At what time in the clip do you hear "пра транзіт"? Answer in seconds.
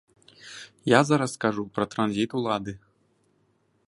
1.75-2.29